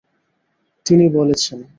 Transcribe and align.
তিনি 0.85 1.05
বলেছেন 1.09 1.59